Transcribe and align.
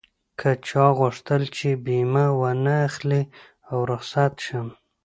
که 0.39 0.49
چا 0.67 0.85
غوښتل 0.99 1.41
چې 1.57 1.69
بيمه 1.85 2.25
و 2.39 2.41
نه 2.63 2.75
اخلي 2.87 3.23
او 3.71 3.77
رخصت 3.91 4.33
شم. 4.45 4.67